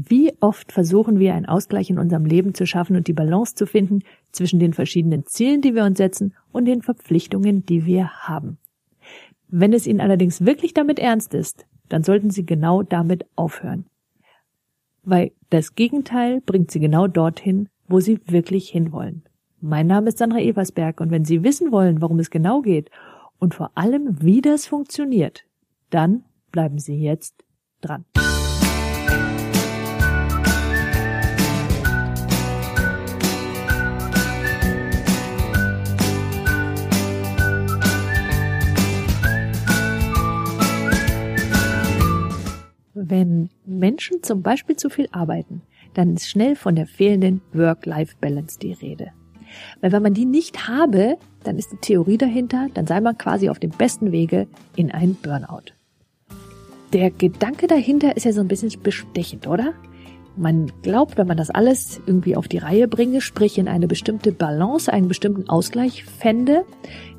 Wie 0.00 0.32
oft 0.40 0.70
versuchen 0.70 1.18
wir 1.18 1.34
einen 1.34 1.46
Ausgleich 1.46 1.90
in 1.90 1.98
unserem 1.98 2.24
Leben 2.24 2.54
zu 2.54 2.66
schaffen 2.66 2.94
und 2.94 3.08
die 3.08 3.12
Balance 3.12 3.56
zu 3.56 3.66
finden 3.66 4.04
zwischen 4.30 4.60
den 4.60 4.72
verschiedenen 4.72 5.26
Zielen, 5.26 5.60
die 5.60 5.74
wir 5.74 5.84
uns 5.84 5.98
setzen 5.98 6.34
und 6.52 6.66
den 6.66 6.82
Verpflichtungen, 6.82 7.66
die 7.66 7.84
wir 7.84 8.08
haben. 8.08 8.58
Wenn 9.48 9.72
es 9.72 9.88
Ihnen 9.88 10.00
allerdings 10.00 10.44
wirklich 10.44 10.72
damit 10.72 11.00
ernst 11.00 11.34
ist, 11.34 11.66
dann 11.88 12.04
sollten 12.04 12.30
Sie 12.30 12.46
genau 12.46 12.84
damit 12.84 13.26
aufhören. 13.34 13.86
Weil 15.02 15.32
das 15.50 15.74
Gegenteil 15.74 16.42
bringt 16.42 16.70
Sie 16.70 16.78
genau 16.78 17.08
dorthin, 17.08 17.68
wo 17.88 17.98
Sie 17.98 18.20
wirklich 18.26 18.68
hinwollen. 18.68 19.22
Mein 19.60 19.88
Name 19.88 20.10
ist 20.10 20.18
Sandra 20.18 20.38
Eversberg 20.38 21.00
und 21.00 21.10
wenn 21.10 21.24
Sie 21.24 21.42
wissen 21.42 21.72
wollen, 21.72 22.00
worum 22.00 22.20
es 22.20 22.30
genau 22.30 22.60
geht 22.62 22.88
und 23.40 23.54
vor 23.54 23.72
allem, 23.74 24.22
wie 24.22 24.42
das 24.42 24.66
funktioniert, 24.66 25.44
dann 25.90 26.22
bleiben 26.52 26.78
Sie 26.78 27.00
jetzt 27.00 27.42
dran. 27.80 28.04
Menschen 43.78 44.22
zum 44.22 44.42
Beispiel 44.42 44.76
zu 44.76 44.90
viel 44.90 45.08
arbeiten, 45.12 45.62
dann 45.94 46.14
ist 46.14 46.28
schnell 46.28 46.56
von 46.56 46.76
der 46.76 46.86
fehlenden 46.86 47.40
Work-Life-Balance 47.52 48.58
die 48.58 48.72
Rede. 48.72 49.12
Weil 49.80 49.92
wenn 49.92 50.02
man 50.02 50.14
die 50.14 50.26
nicht 50.26 50.68
habe, 50.68 51.16
dann 51.44 51.56
ist 51.56 51.72
die 51.72 51.76
Theorie 51.76 52.18
dahinter, 52.18 52.68
dann 52.74 52.86
sei 52.86 53.00
man 53.00 53.16
quasi 53.16 53.48
auf 53.48 53.58
dem 53.58 53.70
besten 53.70 54.12
Wege 54.12 54.46
in 54.76 54.90
einen 54.90 55.14
Burnout. 55.14 55.72
Der 56.92 57.10
Gedanke 57.10 57.66
dahinter 57.66 58.16
ist 58.16 58.24
ja 58.24 58.32
so 58.32 58.40
ein 58.40 58.48
bisschen 58.48 58.72
bestechend, 58.82 59.46
oder? 59.46 59.74
Man 60.36 60.70
glaubt, 60.82 61.18
wenn 61.18 61.26
man 61.26 61.36
das 61.36 61.50
alles 61.50 62.00
irgendwie 62.06 62.36
auf 62.36 62.48
die 62.48 62.58
Reihe 62.58 62.86
bringe, 62.86 63.20
sprich 63.20 63.58
in 63.58 63.68
eine 63.68 63.88
bestimmte 63.88 64.32
Balance, 64.32 64.92
einen 64.92 65.08
bestimmten 65.08 65.48
Ausgleich 65.48 66.04
fände, 66.04 66.64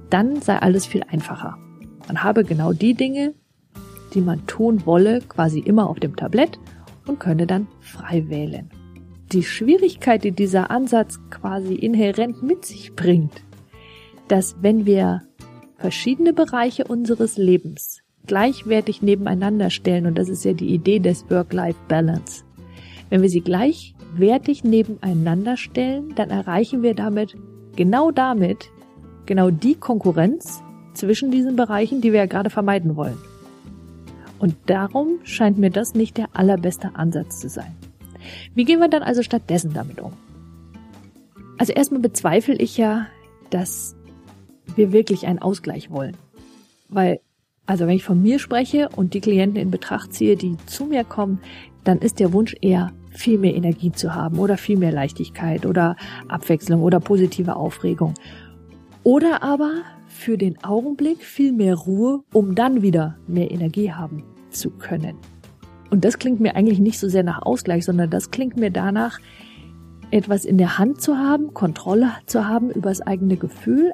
dann 0.10 0.42
sei 0.42 0.58
alles 0.58 0.86
viel 0.86 1.04
einfacher. 1.04 1.58
Man 2.08 2.24
habe 2.24 2.44
genau 2.44 2.74
die 2.74 2.94
Dinge, 2.94 3.34
die 4.10 4.22
man 4.22 4.46
tun 4.48 4.86
wolle, 4.86 5.22
quasi 5.22 5.60
immer 5.60 5.90
auf 5.90 6.00
dem 6.00 6.16
Tablett 6.16 6.60
und 7.08 7.20
könne 7.20 7.48
dann 7.48 7.68
frei 7.80 8.30
wählen. 8.30 8.70
Die 9.32 9.44
Schwierigkeit, 9.44 10.24
die 10.24 10.32
dieser 10.32 10.72
Ansatz 10.72 11.20
quasi 11.30 11.76
inhärent 11.76 12.42
mit 12.42 12.66
sich 12.66 12.96
bringt, 12.96 13.44
dass 14.28 14.56
wenn 14.62 14.86
wir 14.86 15.22
verschiedene 15.78 16.34
Bereiche 16.34 16.86
unseres 16.86 17.38
Lebens 17.38 18.02
gleichwertig 18.28 19.02
nebeneinander 19.02 19.70
stellen, 19.70 20.06
und 20.06 20.18
das 20.18 20.30
ist 20.30 20.46
ja 20.46 20.54
die 20.54 20.74
Idee 20.74 21.00
des 21.00 21.30
Work-Life-Balance, 21.30 22.44
wenn 23.10 23.22
wir 23.22 23.30
sie 23.30 23.42
gleichwertig 23.42 24.64
nebeneinander 24.64 25.58
stellen, 25.58 26.14
dann 26.16 26.30
erreichen 26.30 26.84
wir 26.84 26.94
damit, 26.94 27.36
genau 27.76 28.12
damit, 28.12 28.70
genau 29.26 29.50
die 29.50 29.76
Konkurrenz 29.76 30.62
zwischen 30.94 31.32
diesen 31.32 31.56
Bereichen, 31.56 32.02
die 32.02 32.12
wir 32.12 32.20
ja 32.20 32.26
gerade 32.26 32.50
vermeiden 32.50 32.96
wollen. 32.96 33.18
Und 34.40 34.56
darum 34.66 35.20
scheint 35.24 35.58
mir 35.58 35.70
das 35.70 35.94
nicht 35.94 36.18
der 36.18 36.30
allerbeste 36.34 36.96
Ansatz 36.96 37.40
zu 37.40 37.50
sein. 37.50 37.76
Wie 38.56 38.66
gehen 38.66 38.80
wir 38.80 38.88
dann 38.88 39.04
also 39.04 39.22
stattdessen 39.22 39.74
damit 39.74 40.00
um? 40.00 40.14
Also 41.58 41.74
erstmal 41.74 42.02
bezweifle 42.02 42.56
ich 42.56 42.78
ja, 42.78 43.08
dass 43.50 43.96
wir 44.76 44.92
wirklich 44.94 45.28
einen 45.28 45.40
Ausgleich 45.40 45.92
wollen. 45.92 46.16
Weil, 46.88 47.20
also 47.66 47.86
wenn 47.86 47.96
ich 47.96 48.04
von 48.04 48.22
mir 48.22 48.40
spreche 48.40 48.90
und 48.96 49.14
die 49.14 49.22
Klienten 49.22 49.60
in 49.60 49.72
Betracht 49.72 50.14
ziehe, 50.14 50.38
die 50.38 50.56
zu 50.66 50.86
mir 50.86 51.04
kommen, 51.04 51.42
dann 51.84 52.00
ist 52.00 52.20
der 52.20 52.34
Wunsch 52.34 52.56
eher, 52.62 52.94
viel 53.12 53.40
mehr 53.40 53.56
Energie 53.56 53.92
zu 53.92 54.14
haben 54.14 54.38
oder 54.40 54.56
viel 54.56 54.78
mehr 54.78 54.92
Leichtigkeit 54.92 55.66
oder 55.66 55.98
Abwechslung 56.28 56.84
oder 56.84 57.00
positive 57.00 57.56
Aufregung. 57.56 58.14
Oder 59.04 59.44
aber 59.44 59.82
für 60.08 60.38
den 60.38 60.64
Augenblick 60.64 61.24
viel 61.24 61.52
mehr 61.52 61.76
Ruhe, 61.76 62.24
um 62.32 62.56
dann 62.56 62.82
wieder 62.82 63.18
mehr 63.28 63.52
Energie 63.52 63.92
haben 63.92 64.24
zu 64.52 64.70
können. 64.72 65.18
Und 65.90 66.06
das 66.06 66.20
klingt 66.20 66.40
mir 66.40 66.56
eigentlich 66.56 66.80
nicht 66.80 67.00
so 67.00 67.10
sehr 67.10 67.24
nach 67.24 67.42
Ausgleich, 67.42 67.86
sondern 67.86 68.10
das 68.10 68.32
klingt 68.32 68.58
mir 68.58 68.72
danach, 68.72 69.20
etwas 70.12 70.46
in 70.46 70.58
der 70.58 70.78
Hand 70.78 71.02
zu 71.02 71.18
haben, 71.18 71.54
Kontrolle 71.54 72.12
zu 72.26 72.48
haben 72.48 72.72
über 72.72 72.90
das 72.90 73.02
eigene 73.02 73.38
Gefühl 73.38 73.92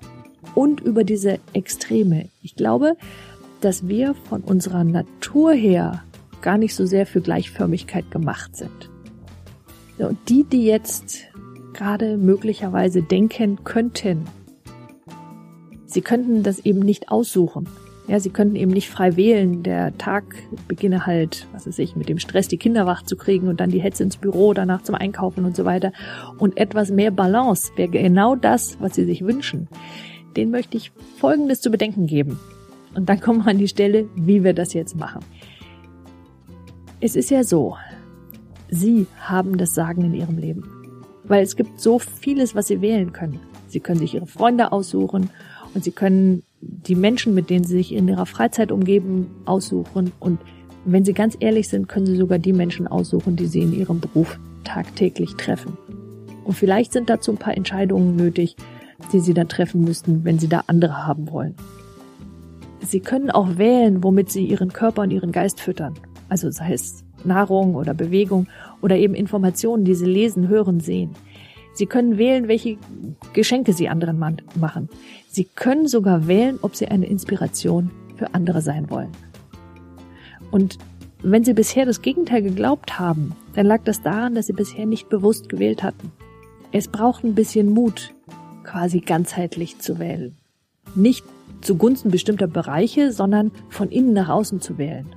und 0.53 0.79
über 0.81 1.03
diese 1.03 1.39
Extreme. 1.53 2.29
Ich 2.41 2.55
glaube, 2.55 2.95
dass 3.61 3.87
wir 3.87 4.13
von 4.13 4.41
unserer 4.41 4.83
Natur 4.83 5.53
her 5.53 6.03
gar 6.41 6.57
nicht 6.57 6.75
so 6.75 6.85
sehr 6.85 7.05
für 7.05 7.21
Gleichförmigkeit 7.21 8.11
gemacht 8.11 8.55
sind. 8.55 8.89
Und 9.97 10.17
die, 10.29 10.43
die 10.43 10.65
jetzt 10.65 11.23
gerade 11.73 12.17
möglicherweise 12.17 13.01
denken 13.01 13.63
könnten, 13.63 14.25
Sie 15.87 16.01
könnten 16.01 16.43
das 16.43 16.59
eben 16.59 16.79
nicht 16.79 17.07
aussuchen. 17.07 17.69
Ja, 18.07 18.19
sie 18.19 18.29
könnten 18.29 18.55
eben 18.55 18.71
nicht 18.71 18.89
frei 18.89 19.15
wählen. 19.15 19.63
Der 19.63 19.97
Tag 19.97 20.35
beginne 20.67 21.07
halt, 21.07 21.47
was 21.53 21.65
weiß 21.65 21.79
ich, 21.79 21.95
mit 21.95 22.07
dem 22.07 22.19
Stress, 22.19 22.47
die 22.47 22.57
Kinder 22.57 22.85
wach 22.85 23.01
zu 23.01 23.15
kriegen 23.15 23.47
und 23.47 23.59
dann 23.59 23.71
die 23.71 23.79
Hetze 23.79 24.03
ins 24.03 24.17
Büro, 24.17 24.53
danach 24.53 24.83
zum 24.83 24.93
Einkaufen 24.93 25.43
und 25.43 25.55
so 25.55 25.65
weiter. 25.65 25.91
Und 26.37 26.57
etwas 26.57 26.91
mehr 26.91 27.09
Balance 27.09 27.71
wäre 27.75 27.89
genau 27.89 28.35
das, 28.35 28.77
was 28.79 28.93
sie 28.93 29.05
sich 29.05 29.25
wünschen. 29.25 29.67
Den 30.37 30.51
möchte 30.51 30.77
ich 30.77 30.91
Folgendes 31.17 31.61
zu 31.61 31.71
bedenken 31.71 32.05
geben. 32.05 32.39
Und 32.93 33.09
dann 33.09 33.19
kommen 33.21 33.43
wir 33.43 33.51
an 33.51 33.57
die 33.57 33.67
Stelle, 33.67 34.07
wie 34.15 34.43
wir 34.43 34.53
das 34.53 34.73
jetzt 34.73 34.95
machen. 34.95 35.21
Es 37.01 37.15
ist 37.15 37.31
ja 37.31 37.43
so, 37.43 37.75
Sie 38.69 39.07
haben 39.19 39.57
das 39.57 39.73
Sagen 39.73 40.03
in 40.03 40.13
Ihrem 40.13 40.37
Leben. 40.37 40.63
Weil 41.23 41.43
es 41.43 41.55
gibt 41.55 41.79
so 41.81 41.97
vieles, 41.97 42.53
was 42.53 42.67
Sie 42.67 42.81
wählen 42.81 43.13
können. 43.13 43.39
Sie 43.67 43.79
können 43.79 43.99
sich 43.99 44.13
Ihre 44.13 44.27
Freunde 44.27 44.71
aussuchen 44.71 45.31
und 45.75 45.83
sie 45.83 45.91
können 45.91 46.43
die 46.61 46.95
Menschen, 46.95 47.35
mit 47.35 47.49
denen 47.49 47.65
sie 47.65 47.77
sich 47.77 47.93
in 47.93 48.07
ihrer 48.07 48.25
Freizeit 48.25 48.71
umgeben, 48.71 49.27
aussuchen. 49.45 50.11
Und 50.19 50.39
wenn 50.85 51.05
sie 51.05 51.13
ganz 51.13 51.37
ehrlich 51.39 51.67
sind, 51.67 51.87
können 51.87 52.05
sie 52.05 52.15
sogar 52.15 52.39
die 52.39 52.53
Menschen 52.53 52.87
aussuchen, 52.87 53.35
die 53.35 53.45
sie 53.45 53.61
in 53.61 53.73
ihrem 53.73 53.99
Beruf 53.99 54.39
tagtäglich 54.63 55.35
treffen. 55.35 55.77
Und 56.45 56.53
vielleicht 56.53 56.93
sind 56.93 57.09
dazu 57.09 57.31
ein 57.31 57.37
paar 57.37 57.55
Entscheidungen 57.55 58.15
nötig, 58.15 58.55
die 59.11 59.19
sie 59.19 59.33
dann 59.33 59.49
treffen 59.49 59.83
müssten, 59.83 60.23
wenn 60.23 60.39
sie 60.39 60.47
da 60.47 60.63
andere 60.67 61.05
haben 61.05 61.29
wollen. 61.29 61.55
Sie 62.79 63.01
können 63.01 63.29
auch 63.29 63.57
wählen, 63.57 64.03
womit 64.03 64.31
sie 64.31 64.45
ihren 64.45 64.71
Körper 64.71 65.01
und 65.01 65.11
ihren 65.11 65.31
Geist 65.31 65.59
füttern. 65.59 65.95
Also 66.29 66.49
sei 66.51 66.73
es 66.73 67.03
Nahrung 67.25 67.75
oder 67.75 67.93
Bewegung 67.93 68.47
oder 68.81 68.95
eben 68.95 69.13
Informationen, 69.13 69.83
die 69.83 69.95
sie 69.95 70.05
lesen, 70.05 70.47
hören, 70.47 70.79
sehen. 70.79 71.11
Sie 71.75 71.85
können 71.85 72.17
wählen, 72.17 72.47
welche 72.47 72.77
Geschenke 73.33 73.73
Sie 73.73 73.89
anderen 73.89 74.17
machen. 74.55 74.89
Sie 75.29 75.43
können 75.43 75.87
sogar 75.87 76.27
wählen, 76.27 76.57
ob 76.61 76.75
Sie 76.75 76.87
eine 76.87 77.05
Inspiration 77.05 77.91
für 78.15 78.33
andere 78.33 78.61
sein 78.61 78.89
wollen. 78.89 79.11
Und 80.51 80.77
wenn 81.21 81.43
Sie 81.43 81.53
bisher 81.53 81.85
das 81.85 82.01
Gegenteil 82.01 82.41
geglaubt 82.41 82.97
haben, 82.97 83.35
dann 83.53 83.65
lag 83.65 83.81
das 83.83 84.01
daran, 84.01 84.35
dass 84.35 84.47
Sie 84.47 84.53
bisher 84.53 84.85
nicht 84.85 85.09
bewusst 85.09 85.49
gewählt 85.49 85.83
hatten. 85.83 86.11
Es 86.71 86.87
braucht 86.87 87.23
ein 87.23 87.35
bisschen 87.35 87.69
Mut, 87.69 88.13
quasi 88.63 89.01
ganzheitlich 89.01 89.79
zu 89.79 89.99
wählen. 89.99 90.35
Nicht 90.95 91.25
zugunsten 91.61 92.09
bestimmter 92.09 92.47
Bereiche, 92.47 93.11
sondern 93.11 93.51
von 93.69 93.89
innen 93.89 94.13
nach 94.13 94.29
außen 94.29 94.61
zu 94.61 94.77
wählen. 94.77 95.07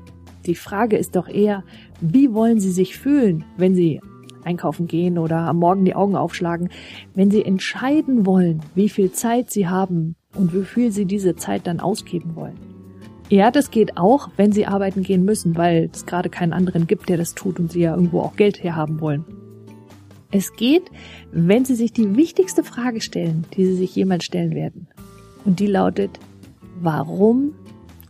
Die 0.46 0.54
Frage 0.54 0.96
ist 0.96 1.14
doch 1.14 1.28
eher, 1.28 1.62
wie 2.00 2.32
wollen 2.32 2.58
Sie 2.58 2.72
sich 2.72 2.96
fühlen, 2.96 3.44
wenn 3.56 3.75
Sie 3.75 4.00
einkaufen 4.48 4.86
gehen 4.86 5.19
oder 5.19 5.36
am 5.38 5.59
Morgen 5.59 5.84
die 5.84 5.94
Augen 5.94 6.16
aufschlagen, 6.16 6.70
wenn 7.14 7.31
sie 7.31 7.44
entscheiden 7.44 8.26
wollen, 8.26 8.60
wie 8.75 8.88
viel 8.88 9.12
Zeit 9.12 9.50
sie 9.50 9.69
haben 9.69 10.16
und 10.34 10.54
wie 10.54 10.64
viel 10.64 10.91
sie 10.91 11.04
diese 11.04 11.36
Zeit 11.36 11.66
dann 11.66 11.81
ausgeben 11.81 12.34
wollen. 12.34 12.56
Ja, 13.31 13.50
das 13.50 13.70
geht 13.70 13.98
auch, 13.98 14.31
wenn 14.37 14.53
sie 14.53 14.66
arbeiten 14.66 15.03
gehen 15.03 15.25
müssen, 15.25 15.56
weil 15.56 15.91
es 15.92 16.06
gerade 16.06 16.31
keinen 16.31 16.54
anderen 16.54 16.87
gibt, 16.87 17.10
der 17.10 17.19
das 17.19 17.34
tut 17.34 17.60
und 17.60 17.70
sie 17.70 17.81
ja 17.81 17.94
irgendwo 17.94 18.20
auch 18.20 18.37
Geld 18.37 18.62
herhaben 18.62 19.00
wollen. 19.03 19.25
Es 20.31 20.55
geht, 20.55 20.90
wenn 21.31 21.64
sie 21.64 21.75
sich 21.75 21.93
die 21.93 22.17
wichtigste 22.17 22.64
Frage 22.64 23.00
stellen, 23.02 23.44
die 23.55 23.67
sie 23.67 23.76
sich 23.76 23.94
jemals 23.94 24.25
stellen 24.25 24.55
werden. 24.55 24.88
Und 25.44 25.61
die 25.61 25.67
lautet, 25.67 26.19
warum 26.81 27.52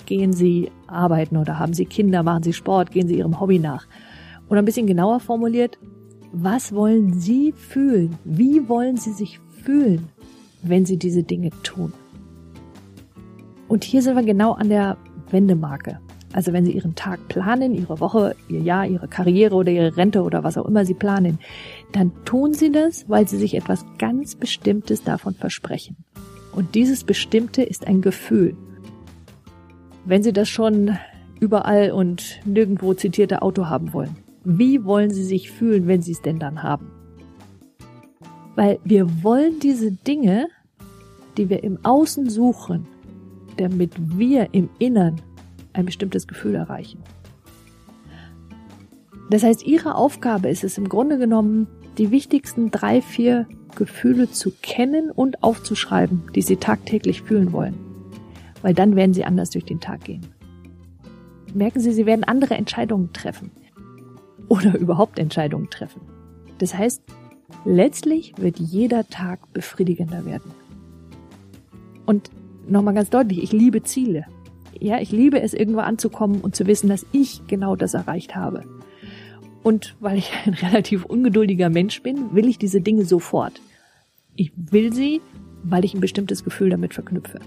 gehen 0.06 0.32
sie 0.32 0.70
arbeiten 0.86 1.36
oder 1.36 1.58
haben 1.58 1.74
sie 1.74 1.84
Kinder, 1.84 2.22
machen 2.22 2.42
sie 2.42 2.52
Sport, 2.52 2.92
gehen 2.92 3.08
sie 3.08 3.18
ihrem 3.18 3.40
Hobby 3.40 3.58
nach? 3.58 3.86
Oder 4.48 4.62
ein 4.62 4.64
bisschen 4.64 4.86
genauer 4.86 5.20
formuliert, 5.20 5.78
was 6.32 6.74
wollen 6.74 7.14
Sie 7.14 7.52
fühlen? 7.52 8.18
Wie 8.24 8.68
wollen 8.68 8.96
Sie 8.96 9.12
sich 9.12 9.40
fühlen, 9.62 10.08
wenn 10.62 10.84
Sie 10.84 10.96
diese 10.96 11.22
Dinge 11.22 11.50
tun? 11.62 11.92
Und 13.68 13.84
hier 13.84 14.02
sind 14.02 14.16
wir 14.16 14.22
genau 14.22 14.52
an 14.52 14.68
der 14.68 14.96
Wendemarke. 15.30 16.00
Also 16.32 16.52
wenn 16.52 16.64
Sie 16.64 16.72
Ihren 16.72 16.94
Tag 16.94 17.28
planen, 17.28 17.74
Ihre 17.74 18.00
Woche, 18.00 18.36
Ihr 18.48 18.60
Jahr, 18.60 18.86
Ihre 18.86 19.08
Karriere 19.08 19.54
oder 19.54 19.72
Ihre 19.72 19.96
Rente 19.96 20.22
oder 20.22 20.44
was 20.44 20.58
auch 20.58 20.66
immer 20.66 20.84
Sie 20.84 20.94
planen, 20.94 21.38
dann 21.92 22.12
tun 22.24 22.52
Sie 22.52 22.70
das, 22.70 23.08
weil 23.08 23.26
Sie 23.26 23.38
sich 23.38 23.54
etwas 23.54 23.84
ganz 23.98 24.34
Bestimmtes 24.34 25.02
davon 25.02 25.34
versprechen. 25.34 25.96
Und 26.52 26.74
dieses 26.74 27.04
Bestimmte 27.04 27.62
ist 27.62 27.86
ein 27.86 28.02
Gefühl. 28.02 28.56
Wenn 30.04 30.22
Sie 30.22 30.32
das 30.32 30.48
schon 30.48 30.98
überall 31.40 31.92
und 31.92 32.40
nirgendwo 32.44 32.94
zitierte 32.94 33.42
Auto 33.42 33.66
haben 33.66 33.92
wollen, 33.92 34.16
Wie 34.44 34.84
wollen 34.84 35.10
Sie 35.10 35.24
sich 35.24 35.50
fühlen, 35.50 35.86
wenn 35.86 36.02
Sie 36.02 36.12
es 36.12 36.22
denn 36.22 36.38
dann 36.38 36.62
haben? 36.62 36.90
Weil 38.54 38.78
wir 38.84 39.22
wollen 39.22 39.60
diese 39.60 39.92
Dinge, 39.92 40.48
die 41.36 41.48
wir 41.48 41.62
im 41.62 41.78
Außen 41.84 42.28
suchen, 42.28 42.86
damit 43.56 43.92
wir 44.18 44.48
im 44.52 44.68
Innern 44.78 45.20
ein 45.72 45.86
bestimmtes 45.86 46.26
Gefühl 46.26 46.54
erreichen. 46.54 47.02
Das 49.30 49.42
heißt, 49.42 49.66
Ihre 49.66 49.94
Aufgabe 49.94 50.48
ist 50.48 50.64
es 50.64 50.78
im 50.78 50.88
Grunde 50.88 51.18
genommen, 51.18 51.66
die 51.98 52.10
wichtigsten 52.10 52.70
drei, 52.70 53.02
vier 53.02 53.46
Gefühle 53.76 54.30
zu 54.30 54.52
kennen 54.62 55.10
und 55.10 55.42
aufzuschreiben, 55.42 56.22
die 56.34 56.42
Sie 56.42 56.56
tagtäglich 56.56 57.22
fühlen 57.22 57.52
wollen. 57.52 57.74
Weil 58.62 58.74
dann 58.74 58.96
werden 58.96 59.14
Sie 59.14 59.24
anders 59.24 59.50
durch 59.50 59.64
den 59.64 59.80
Tag 59.80 60.04
gehen. 60.04 60.26
Merken 61.54 61.80
Sie, 61.80 61.92
Sie 61.92 62.06
werden 62.06 62.24
andere 62.24 62.54
Entscheidungen 62.54 63.12
treffen. 63.12 63.50
Oder 64.48 64.78
überhaupt 64.78 65.18
Entscheidungen 65.18 65.70
treffen. 65.70 66.00
Das 66.58 66.74
heißt, 66.74 67.02
letztlich 67.64 68.34
wird 68.38 68.58
jeder 68.58 69.08
Tag 69.08 69.52
befriedigender 69.52 70.24
werden. 70.24 70.52
Und 72.06 72.30
nochmal 72.66 72.94
ganz 72.94 73.10
deutlich, 73.10 73.42
ich 73.42 73.52
liebe 73.52 73.82
Ziele. 73.82 74.26
Ja, 74.80 75.00
ich 75.00 75.10
liebe 75.10 75.40
es, 75.40 75.54
irgendwo 75.54 75.80
anzukommen 75.80 76.40
und 76.40 76.54
zu 76.54 76.66
wissen, 76.66 76.88
dass 76.88 77.06
ich 77.12 77.46
genau 77.46 77.76
das 77.76 77.94
erreicht 77.94 78.36
habe. 78.36 78.64
Und 79.62 79.96
weil 80.00 80.18
ich 80.18 80.32
ein 80.46 80.54
relativ 80.62 81.04
ungeduldiger 81.04 81.68
Mensch 81.68 82.02
bin, 82.02 82.34
will 82.34 82.48
ich 82.48 82.58
diese 82.58 82.80
Dinge 82.80 83.04
sofort. 83.04 83.60
Ich 84.36 84.52
will 84.56 84.92
sie, 84.92 85.20
weil 85.64 85.84
ich 85.84 85.94
ein 85.94 86.00
bestimmtes 86.00 86.44
Gefühl 86.44 86.70
damit 86.70 86.94
verknüpfe. 86.94 87.40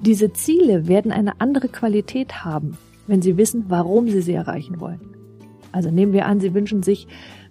Diese 0.00 0.32
Ziele 0.32 0.88
werden 0.88 1.12
eine 1.12 1.40
andere 1.40 1.68
Qualität 1.68 2.44
haben, 2.44 2.76
wenn 3.06 3.22
Sie 3.22 3.36
wissen, 3.36 3.66
warum 3.68 4.08
Sie 4.08 4.20
sie 4.20 4.32
erreichen 4.32 4.80
wollen. 4.80 5.00
Also 5.72 5.90
nehmen 5.90 6.12
wir 6.12 6.26
an, 6.26 6.40
Sie 6.40 6.54
wünschen 6.54 6.82
sich, 6.82 7.08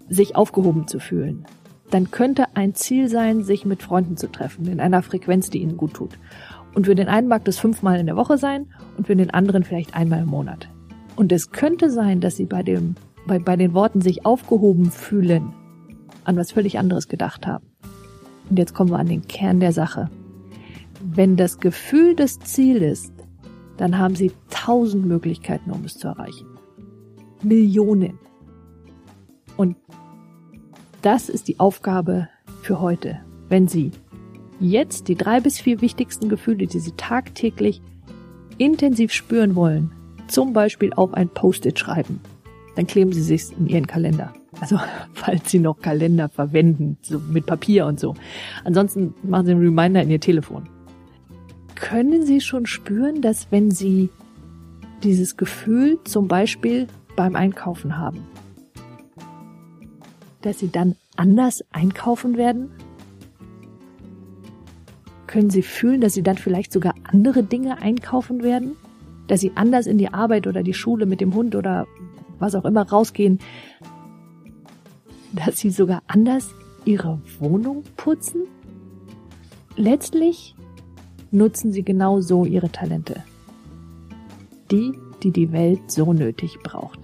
sich 0.09 0.35
aufgehoben 0.35 0.88
zu 0.88 1.00
fühlen. 1.00 1.45
Dann 1.89 2.12
könnte 2.12 2.45
ein 2.56 2.73
Ziel 2.73 3.09
sein, 3.09 3.44
sich 3.44 3.65
mit 3.65 3.83
Freunden 3.83 4.15
zu 4.15 4.31
treffen, 4.31 4.68
in 4.68 4.79
einer 4.79 5.01
Frequenz, 5.01 5.50
die 5.50 5.62
Ihnen 5.62 5.77
gut 5.77 5.94
tut. 5.94 6.18
Und 6.73 6.85
für 6.85 6.95
den 6.95 7.09
einen 7.09 7.27
mag 7.27 7.44
das 7.44 7.59
fünfmal 7.59 8.00
in 8.00 8.06
der 8.06 8.15
Woche 8.15 8.38
sein 8.38 8.68
und 8.97 9.07
für 9.07 9.15
den 9.15 9.31
anderen 9.31 9.63
vielleicht 9.63 9.94
einmal 9.94 10.21
im 10.21 10.27
Monat. 10.27 10.69
Und 11.18 11.31
es 11.33 11.51
könnte 11.51 11.89
sein, 11.89 12.21
dass 12.21 12.38
Sie 12.38 12.45
bei 12.45 12.63
dem 12.63 12.95
bei, 13.25 13.39
bei 13.39 13.56
den 13.56 13.73
Worten 13.73 14.01
sich 14.01 14.25
aufgehoben 14.25 14.91
fühlen, 14.91 15.53
an 16.23 16.38
was 16.38 16.51
völlig 16.51 16.79
anderes 16.79 17.07
gedacht 17.07 17.47
haben. 17.47 17.65
Und 18.50 18.57
jetzt 18.57 18.73
kommen 18.73 18.91
wir 18.91 19.00
an 19.00 19.07
den 19.07 19.27
Kern 19.27 19.59
der 19.59 19.71
Sache. 19.71 20.09
Wenn 21.03 21.38
das 21.38 21.59
Gefühl 21.59 22.15
das 22.15 22.39
Ziel 22.39 22.81
ist, 22.81 23.13
dann 23.77 23.97
haben 23.97 24.15
Sie 24.15 24.31
tausend 24.50 25.06
Möglichkeiten, 25.06 25.71
um 25.71 25.85
es 25.85 25.97
zu 25.97 26.07
erreichen. 26.07 26.45
Millionen. 27.44 28.20
Und 29.58 29.76
das 31.02 31.30
ist 31.30 31.48
die 31.48 31.60
Aufgabe 31.60 32.30
für 32.62 32.80
heute. 32.80 33.20
Wenn 33.50 33.68
Sie 33.68 33.92
jetzt 34.60 35.08
die 35.08 35.16
drei 35.16 35.40
bis 35.40 35.60
vier 35.60 35.82
wichtigsten 35.82 36.30
Gefühle, 36.30 36.68
die 36.68 36.80
Sie 36.80 36.94
tagtäglich 36.94 37.82
intensiv 38.58 39.12
spüren 39.12 39.56
wollen, 39.56 39.92
zum 40.28 40.54
Beispiel 40.54 40.94
auf 40.94 41.14
ein 41.14 41.30
Post-it 41.30 41.80
schreiben 41.80 42.22
dann 42.76 42.88
kleben 42.88 43.12
Sie 43.12 43.22
sich 43.22 43.58
in 43.58 43.68
Ihren 43.68 43.88
Kalender. 43.88 44.34
Also 44.60 44.80
falls 45.14 45.52
Sie 45.52 45.60
noch 45.60 45.80
Kalender 45.80 46.30
verwenden, 46.30 46.98
so 47.02 47.20
mit 47.20 47.46
Papier 47.46 47.86
und 47.86 48.00
so. 48.00 48.16
Ansonsten 48.64 49.14
machen 49.24 49.46
Sie 49.46 49.52
einen 49.52 49.62
Reminder 49.62 50.02
in 50.02 50.10
Ihr 50.10 50.20
Telefon. 50.20 50.70
Können 51.76 52.26
Sie 52.26 52.42
schon 52.42 52.66
spüren, 52.66 53.22
dass 53.22 53.52
wenn 53.52 53.72
Sie 53.72 54.10
dieses 55.04 55.36
Gefühl 55.36 56.00
zum 56.04 56.28
Beispiel 56.28 56.88
beim 57.21 57.35
Einkaufen 57.35 58.00
haben, 58.00 58.25
dass 60.41 60.57
Sie 60.57 60.71
dann 60.71 60.95
anders 61.15 61.63
einkaufen 61.71 62.35
werden? 62.35 62.71
Können 65.27 65.51
Sie 65.51 65.62
fühlen, 65.62 66.01
dass 66.01 66.15
Sie 66.15 66.23
dann 66.23 66.38
vielleicht 66.38 66.73
sogar 66.73 66.95
andere 67.03 67.44
Dinge 67.44 67.77
einkaufen 67.77 68.41
werden? 68.41 68.75
Dass 69.27 69.39
Sie 69.39 69.51
anders 69.53 69.85
in 69.85 70.00
die 70.00 70.12
Arbeit 70.12 70.47
oder 70.47 70.63
die 70.63 70.73
Schule 70.73 71.06
mit 71.06 71.21
dem 71.21 71.35
Hund 71.35 71.56
oder 71.56 71.85
was 72.39 72.56
auch 72.56 72.65
immer 72.65 72.89
rausgehen, 72.89 73.38
dass 75.31 75.59
sie 75.59 75.69
sogar 75.69 76.01
anders 76.07 76.50
ihre 76.85 77.21
Wohnung 77.39 77.83
putzen? 77.97 78.47
Letztlich 79.77 80.56
nutzen 81.29 81.71
sie 81.71 81.83
genau 81.83 82.19
so 82.19 82.45
ihre 82.45 82.71
Talente. 82.71 83.23
Die, 84.71 84.94
die 85.23 85.31
die 85.31 85.51
Welt 85.51 85.91
so 85.91 86.13
nötig 86.13 86.57
braucht. 86.63 87.00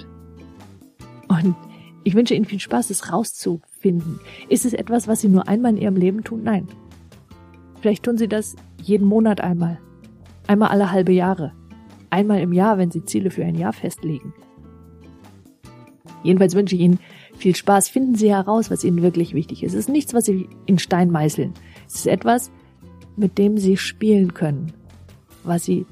Ich 2.08 2.16
wünsche 2.16 2.36
Ihnen 2.36 2.46
viel 2.46 2.62
Spaß, 2.62 2.90
es 2.90 3.12
rauszufinden. 3.12 4.22
Ist 4.48 4.66
es 4.66 4.72
etwas, 4.72 5.10
was 5.10 5.20
Sie 5.20 5.28
nur 5.28 5.50
einmal 5.50 5.74
in 5.74 5.82
Ihrem 5.82 5.98
Leben 5.98 6.24
tun? 6.24 6.42
Nein. 6.42 6.70
Vielleicht 7.82 8.04
tun 8.04 8.18
Sie 8.18 8.30
das 8.30 8.56
jeden 8.82 9.06
Monat 9.06 9.42
einmal. 9.42 9.78
Einmal 10.48 10.70
alle 10.70 10.90
halbe 10.90 11.12
Jahre. 11.12 11.52
Einmal 12.10 12.40
im 12.40 12.54
Jahr, 12.54 12.78
wenn 12.78 12.92
Sie 12.92 13.04
Ziele 13.04 13.30
für 13.30 13.44
ein 13.44 13.56
Jahr 13.56 13.74
festlegen. 13.74 14.34
Jedenfalls 16.24 16.56
wünsche 16.56 16.76
ich 16.76 16.82
Ihnen 16.82 17.00
viel 17.36 17.58
Spaß. 17.58 17.90
Finden 17.90 18.16
Sie 18.16 18.34
heraus, 18.34 18.72
was 18.72 18.86
Ihnen 18.86 19.02
wirklich 19.02 19.34
wichtig 19.34 19.64
ist. 19.64 19.74
Es 19.74 19.80
ist 19.80 19.90
nichts, 19.90 20.14
was 20.14 20.24
Sie 20.24 20.48
in 20.66 20.80
Stein 20.80 21.12
meißeln. 21.12 21.56
Es 21.90 21.96
ist 21.96 22.08
etwas, 22.08 22.52
mit 23.18 23.38
dem 23.38 23.58
Sie 23.58 23.76
spielen 23.76 24.34
können, 24.34 24.72
was 25.44 25.66
Sie 25.66 25.86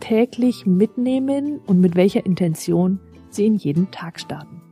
täglich 0.00 0.66
mitnehmen 0.66 1.60
und 1.64 1.78
mit 1.78 1.94
welcher 1.94 2.26
Intention 2.26 2.98
Sie 3.30 3.46
in 3.46 3.54
jeden 3.54 3.92
Tag 3.92 4.18
starten. 4.18 4.63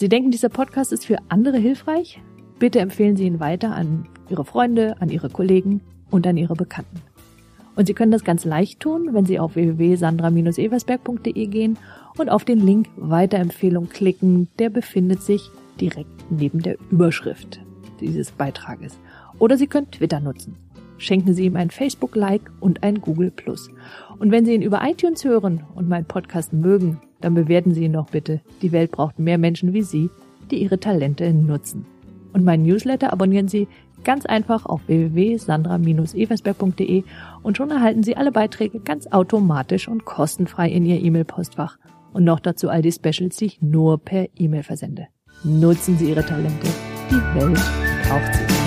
Sie 0.00 0.08
denken, 0.08 0.30
dieser 0.30 0.48
Podcast 0.48 0.94
ist 0.94 1.04
für 1.04 1.18
andere 1.28 1.58
hilfreich? 1.58 2.22
Bitte 2.58 2.78
empfehlen 2.80 3.16
Sie 3.16 3.26
ihn 3.26 3.38
weiter 3.38 3.74
an 3.74 4.08
Ihre 4.30 4.46
Freunde, 4.46 4.98
an 4.98 5.10
Ihre 5.10 5.28
Kollegen 5.28 5.82
und 6.10 6.26
an 6.26 6.38
Ihre 6.38 6.54
Bekannten. 6.54 7.02
Und 7.76 7.84
Sie 7.84 7.92
können 7.92 8.10
das 8.10 8.24
ganz 8.24 8.46
leicht 8.46 8.80
tun, 8.80 9.10
wenn 9.12 9.26
Sie 9.26 9.38
auf 9.38 9.56
www.sandra-eversberg.de 9.56 11.46
gehen 11.48 11.76
und 12.16 12.30
auf 12.30 12.46
den 12.46 12.60
Link 12.60 12.88
Weiterempfehlung 12.96 13.90
klicken. 13.90 14.48
Der 14.58 14.70
befindet 14.70 15.22
sich 15.22 15.50
direkt 15.78 16.30
neben 16.30 16.62
der 16.62 16.78
Überschrift 16.90 17.60
dieses 18.00 18.30
Beitrages. 18.30 18.98
Oder 19.38 19.58
Sie 19.58 19.66
können 19.66 19.90
Twitter 19.90 20.20
nutzen. 20.20 20.56
Schenken 20.96 21.34
Sie 21.34 21.44
ihm 21.44 21.56
ein 21.56 21.68
Facebook-Like 21.68 22.50
und 22.60 22.82
ein 22.84 23.02
Google. 23.02 23.34
Und 24.18 24.30
wenn 24.30 24.46
Sie 24.46 24.54
ihn 24.54 24.62
über 24.62 24.80
iTunes 24.82 25.26
hören 25.26 25.64
und 25.74 25.90
meinen 25.90 26.06
Podcast 26.06 26.54
mögen, 26.54 27.02
dann 27.20 27.34
bewerten 27.34 27.74
Sie 27.74 27.84
ihn 27.84 27.92
doch 27.92 28.10
bitte. 28.10 28.40
Die 28.62 28.72
Welt 28.72 28.90
braucht 28.90 29.18
mehr 29.18 29.38
Menschen 29.38 29.72
wie 29.72 29.82
Sie, 29.82 30.10
die 30.50 30.62
ihre 30.62 30.80
Talente 30.80 31.32
nutzen. 31.32 31.86
Und 32.32 32.44
meinen 32.44 32.64
Newsletter 32.64 33.12
abonnieren 33.12 33.48
Sie 33.48 33.68
ganz 34.04 34.26
einfach 34.26 34.66
auf 34.66 34.82
www.sandra-eversberg.de 34.86 37.04
und 37.42 37.56
schon 37.56 37.70
erhalten 37.70 38.02
Sie 38.02 38.16
alle 38.16 38.32
Beiträge 38.32 38.80
ganz 38.80 39.06
automatisch 39.06 39.88
und 39.88 40.04
kostenfrei 40.04 40.68
in 40.68 40.84
Ihr 40.86 41.00
E-Mail-Postfach. 41.02 41.78
Und 42.12 42.24
noch 42.24 42.40
dazu 42.40 42.68
all 42.68 42.82
die 42.82 42.92
Specials, 42.92 43.36
die 43.36 43.46
ich 43.46 43.62
nur 43.62 43.98
per 43.98 44.26
E-Mail 44.36 44.64
versende. 44.64 45.06
Nutzen 45.44 45.96
Sie 45.96 46.10
Ihre 46.10 46.24
Talente. 46.24 46.66
Die 47.10 47.38
Welt 47.38 47.60
braucht 48.08 48.34
sie. 48.34 48.59